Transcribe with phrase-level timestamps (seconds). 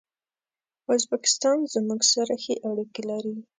[0.95, 3.35] ازبکستان زموږ سره ښې اړیکي لري.